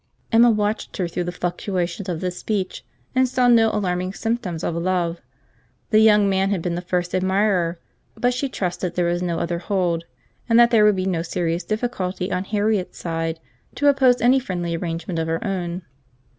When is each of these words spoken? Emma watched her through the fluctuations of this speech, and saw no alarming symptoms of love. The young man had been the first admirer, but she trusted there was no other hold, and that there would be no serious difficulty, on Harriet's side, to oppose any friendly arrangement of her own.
Emma 0.31 0.49
watched 0.49 0.97
her 0.97 1.07
through 1.07 1.25
the 1.25 1.31
fluctuations 1.31 2.09
of 2.09 2.21
this 2.21 2.39
speech, 2.39 2.83
and 3.13 3.29
saw 3.29 3.47
no 3.47 3.69
alarming 3.69 4.11
symptoms 4.11 4.63
of 4.63 4.73
love. 4.75 5.21
The 5.91 5.99
young 5.99 6.27
man 6.27 6.49
had 6.49 6.63
been 6.63 6.73
the 6.73 6.81
first 6.81 7.13
admirer, 7.13 7.77
but 8.15 8.33
she 8.33 8.49
trusted 8.49 8.95
there 8.95 9.05
was 9.05 9.21
no 9.21 9.37
other 9.37 9.59
hold, 9.59 10.05
and 10.49 10.59
that 10.59 10.71
there 10.71 10.83
would 10.85 10.95
be 10.95 11.05
no 11.05 11.21
serious 11.21 11.63
difficulty, 11.63 12.31
on 12.31 12.45
Harriet's 12.45 12.97
side, 12.97 13.39
to 13.75 13.89
oppose 13.89 14.21
any 14.21 14.39
friendly 14.39 14.75
arrangement 14.75 15.19
of 15.19 15.27
her 15.27 15.43
own. 15.45 15.83